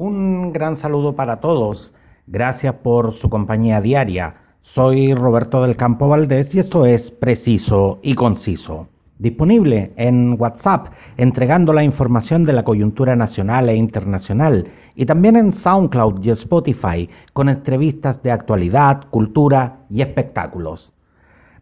[0.00, 1.92] Un gran saludo para todos.
[2.28, 4.36] Gracias por su compañía diaria.
[4.60, 8.86] Soy Roberto del Campo Valdés y esto es Preciso y Conciso.
[9.18, 15.52] Disponible en WhatsApp, entregando la información de la coyuntura nacional e internacional, y también en
[15.52, 20.92] SoundCloud y Spotify, con entrevistas de actualidad, cultura y espectáculos.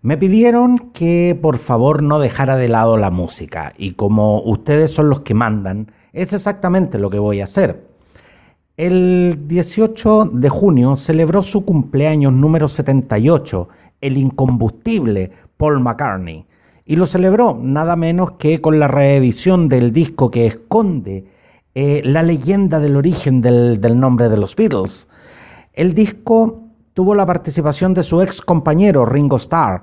[0.03, 5.09] Me pidieron que por favor no dejara de lado la música, y como ustedes son
[5.09, 7.96] los que mandan, es exactamente lo que voy a hacer.
[8.77, 13.71] El 18 de junio celebró su cumpleaños número 78,
[14.03, 16.45] el incombustible Paul McCartney,
[16.85, 21.25] y lo celebró nada menos que con la reedición del disco que esconde
[21.75, 25.09] eh, la leyenda del origen del, del nombre de los Beatles.
[25.73, 26.61] El disco
[26.93, 29.81] tuvo la participación de su ex compañero Ringo Starr,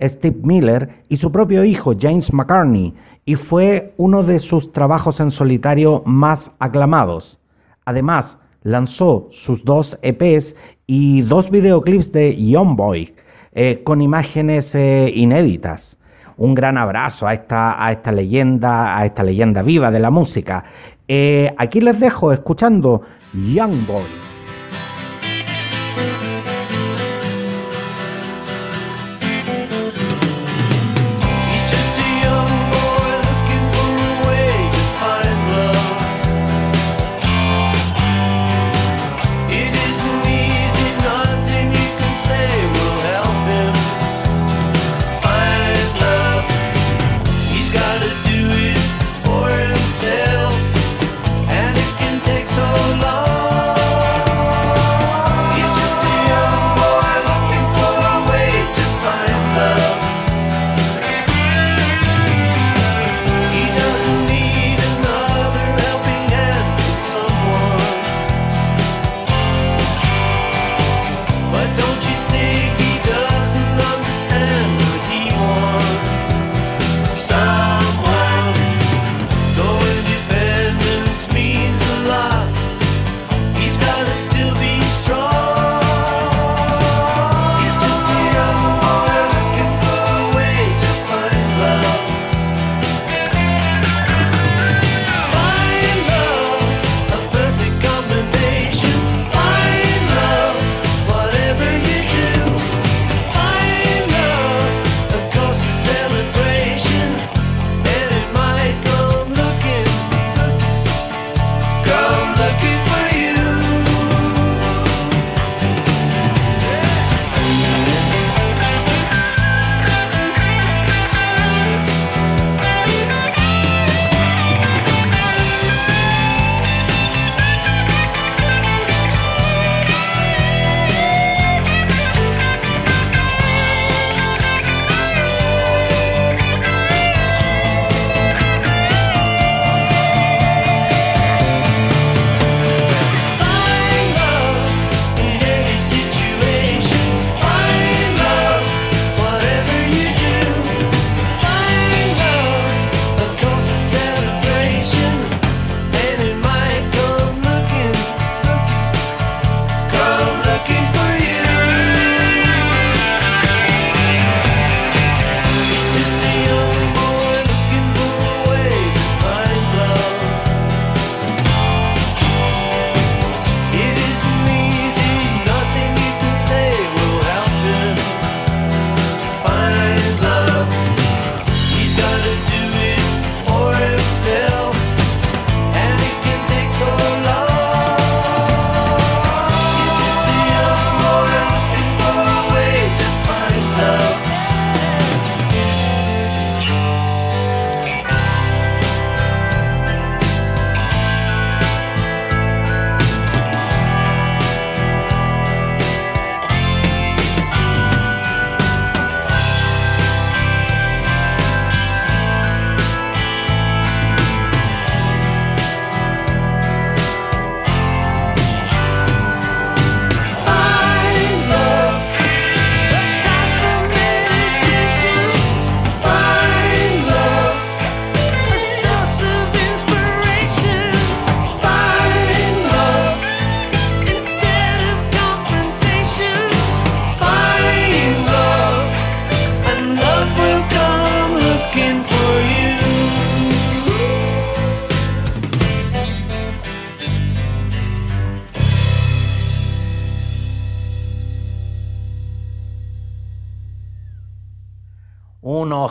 [0.00, 5.32] Steve Miller y su propio hijo James McCartney, y fue uno de sus trabajos en
[5.32, 7.40] solitario más aclamados.
[7.86, 10.56] Además, lanzó sus dos EPs
[10.88, 13.14] y dos videoclips de Young Boy
[13.52, 15.96] eh, con imágenes eh, inéditas.
[16.36, 20.64] Un gran abrazo a esta, a esta leyenda, a esta leyenda viva de la música.
[21.06, 24.35] Eh, aquí les dejo escuchando Young Boy.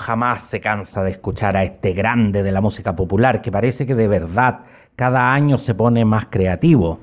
[0.05, 3.95] Jamás se cansa de escuchar a este grande de la música popular que parece que
[3.95, 4.59] de verdad
[4.95, 6.99] cada año se pone más creativo.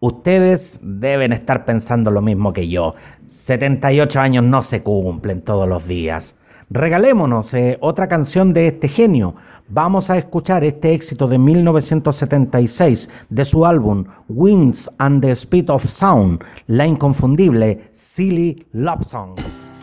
[0.00, 2.94] Ustedes deben estar pensando lo mismo que yo.
[3.26, 6.36] 78 años no se cumplen todos los días.
[6.70, 9.34] Regalémonos eh, otra canción de este genio.
[9.68, 15.84] Vamos a escuchar este éxito de 1976 de su álbum Winds and the Speed of
[15.84, 19.77] Sound, la inconfundible Silly Love Songs.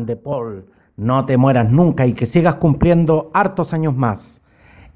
[0.00, 0.64] Grande, Paul.
[0.96, 4.40] No te mueras nunca y que sigas cumpliendo hartos años más.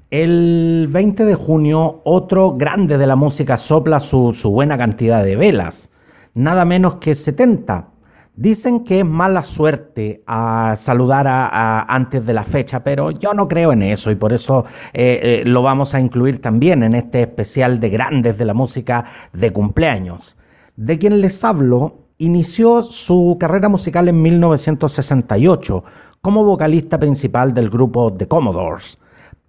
[0.09, 5.91] El 20 de junio, otro grande de la música sopla su, buena cantidad de velas,
[6.33, 7.89] nada menos que 70.
[8.35, 13.47] Dicen que es mala suerte a saludar a, antes de la fecha, pero yo no
[13.47, 17.21] creo en eso y por eso eh, eh, lo vamos a incluir también en este
[17.21, 20.35] especial de grandes de la música de cumpleaños.
[20.75, 25.83] De quien les hablo, inició su carrera musical en 1968
[26.21, 28.97] como vocalista principal del grupo The Commodores.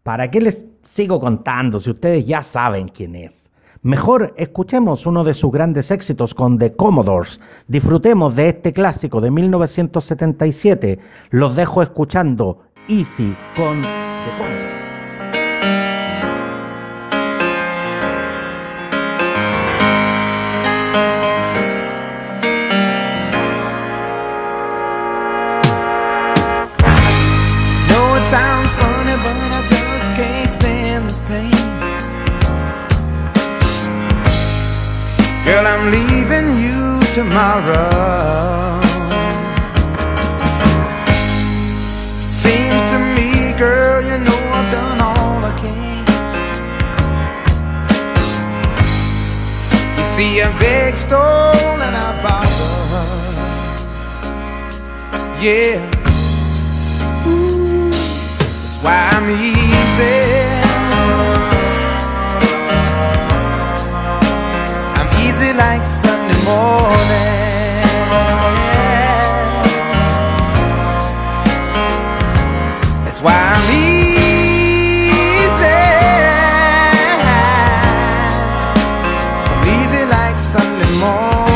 [0.03, 3.51] ¿Para qué les sigo contando si ustedes ya saben quién es?
[3.83, 7.41] Mejor escuchemos uno de sus grandes éxitos con The Commodores.
[7.69, 10.99] Disfrutemos de este clásico de 1977.
[11.31, 13.89] Los dejo escuchando Easy con The
[14.39, 14.86] Commodores.
[37.37, 38.81] Tomorrow.
[42.23, 46.05] Seems to me, girl, you know I've done all I can.
[49.99, 53.37] You see, I beg, stole, and I borrowed.
[55.39, 55.77] Yeah.
[57.27, 60.21] Ooh, that's why I'm easy.
[64.99, 66.26] I'm easy like Sunday
[73.05, 75.07] That's why I'm easy.
[79.51, 81.47] I'm easy like Sunday morning.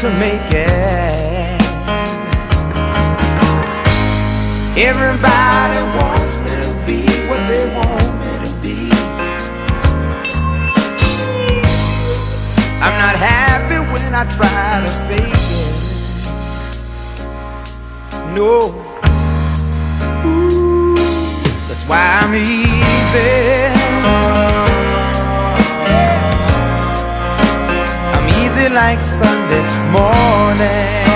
[0.00, 1.60] To make it.
[4.78, 8.76] Everybody wants me to be what they want me to be.
[12.80, 15.74] I'm not happy when I try to fake it.
[18.34, 18.72] No.
[20.24, 20.96] Ooh,
[21.68, 23.79] that's why I'm easy.
[28.72, 31.09] Like Sunday morning.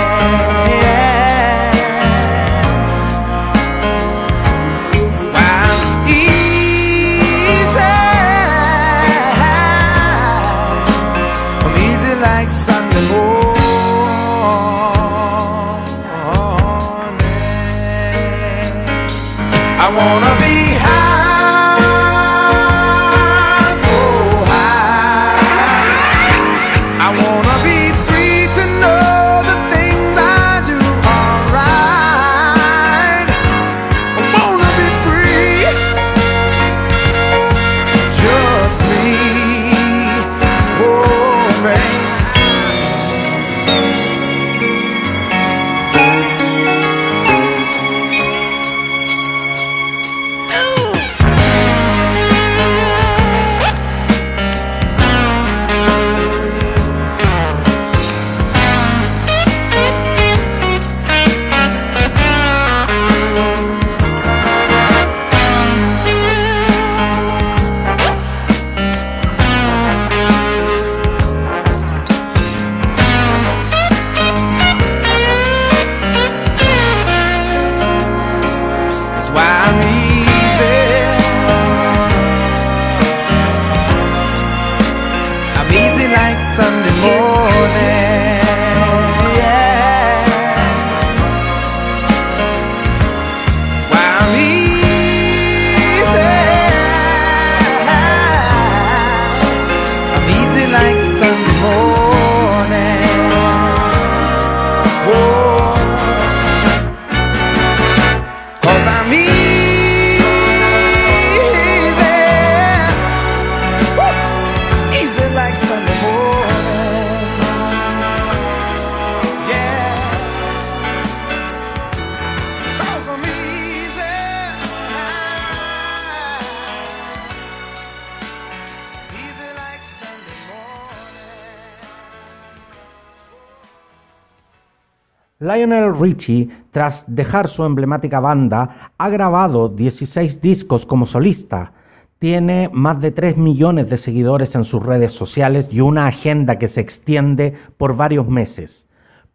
[135.45, 141.71] Lionel Richie, tras dejar su emblemática banda, ha grabado 16 discos como solista.
[142.17, 146.67] Tiene más de 3 millones de seguidores en sus redes sociales y una agenda que
[146.67, 148.87] se extiende por varios meses.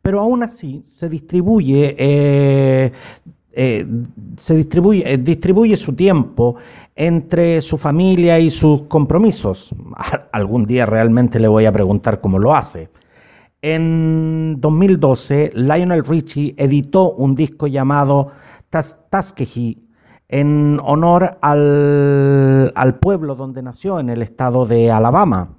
[0.03, 2.93] Pero aún así se distribuye, eh,
[3.53, 3.87] eh,
[4.39, 6.57] se distribuye, eh, distribuye su tiempo
[6.97, 9.73] entre su familia y sus compromisos.
[10.33, 12.89] Algún día realmente le voy a preguntar cómo lo hace.
[13.63, 18.33] En 2012, Lionel Richie editó un disco llamado
[18.71, 19.77] Tuskegee
[20.31, 25.59] en honor al, pueblo donde nació, en el estado de Alabama.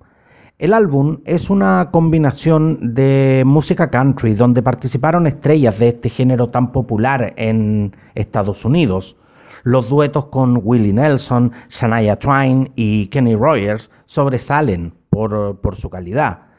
[0.57, 6.71] El álbum es una combinación de música country donde participaron estrellas de este género tan
[6.71, 9.15] popular en Estados Unidos.
[9.61, 16.50] Los duetos con Willie Nelson, Shania Twain y Kenny Rogers sobresalen por su calidad.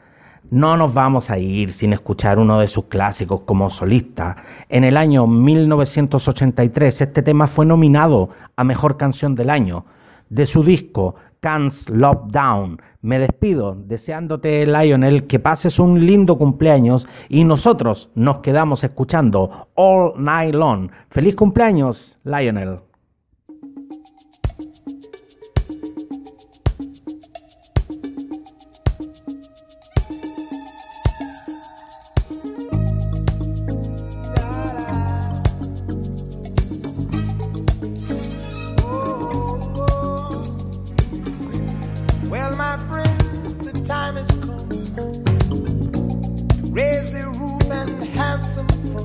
[0.53, 4.35] No nos vamos a ir sin escuchar uno de sus clásicos como solista.
[4.69, 9.85] En el año 1983 este tema fue nominado a Mejor Canción del Año.
[10.29, 12.79] De su disco Can't Love Down.
[13.01, 20.13] Me despido deseándote, Lionel, que pases un lindo cumpleaños y nosotros nos quedamos escuchando All
[20.23, 20.91] Night Long.
[21.09, 22.92] Feliz cumpleaños, Lionel.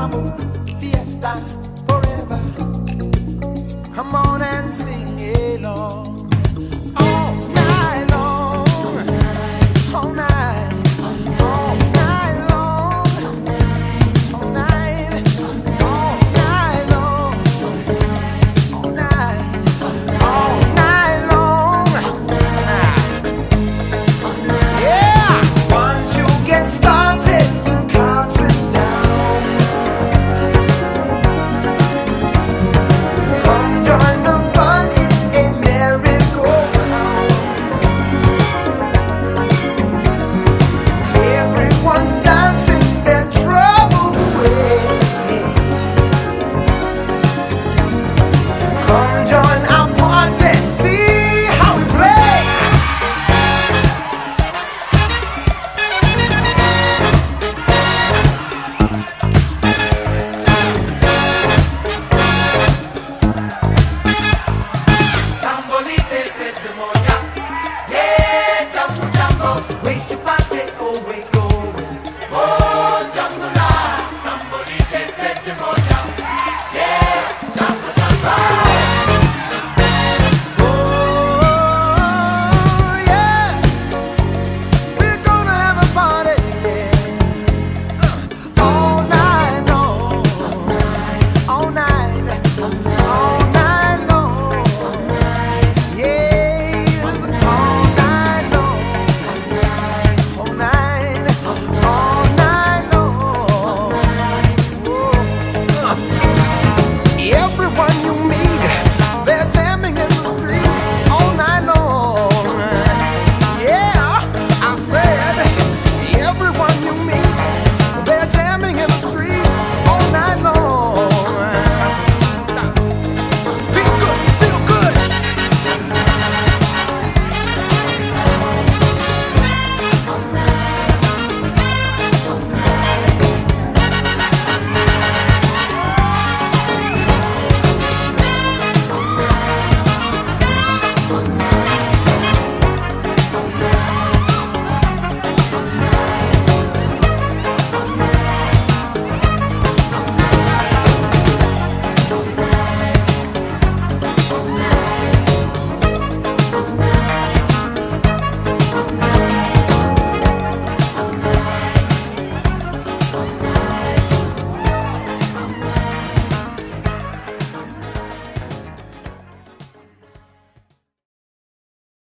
[0.00, 0.34] Mambo,
[0.80, 1.34] fiesta
[1.86, 2.40] forever.
[3.94, 4.99] Come on and sing.